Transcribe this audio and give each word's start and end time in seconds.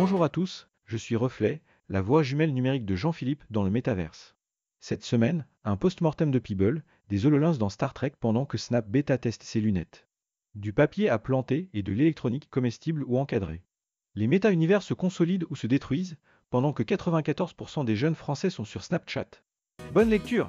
Bonjour 0.00 0.22
à 0.22 0.28
tous, 0.28 0.68
je 0.86 0.96
suis 0.96 1.16
Reflet, 1.16 1.60
la 1.88 2.00
voix 2.00 2.22
jumelle 2.22 2.54
numérique 2.54 2.84
de 2.84 2.94
Jean-Philippe 2.94 3.42
dans 3.50 3.64
le 3.64 3.70
métaverse. 3.70 4.36
Cette 4.78 5.02
semaine, 5.02 5.44
un 5.64 5.76
post-mortem 5.76 6.30
de 6.30 6.38
Peeble, 6.38 6.84
des 7.08 7.26
HoloLens 7.26 7.58
dans 7.58 7.68
Star 7.68 7.94
Trek 7.94 8.12
pendant 8.20 8.46
que 8.46 8.58
Snap 8.58 8.88
bêta 8.88 9.18
teste 9.18 9.42
ses 9.42 9.60
lunettes. 9.60 10.06
Du 10.54 10.72
papier 10.72 11.08
à 11.08 11.18
planter 11.18 11.68
et 11.74 11.82
de 11.82 11.92
l'électronique 11.92 12.48
comestible 12.48 13.02
ou 13.08 13.18
encadrée. 13.18 13.64
Les 14.14 14.28
méta-univers 14.28 14.84
se 14.84 14.94
consolident 14.94 15.48
ou 15.50 15.56
se 15.56 15.66
détruisent, 15.66 16.16
pendant 16.48 16.72
que 16.72 16.84
94% 16.84 17.84
des 17.84 17.96
jeunes 17.96 18.14
français 18.14 18.50
sont 18.50 18.64
sur 18.64 18.84
Snapchat. 18.84 19.42
Bonne 19.92 20.10
lecture 20.10 20.48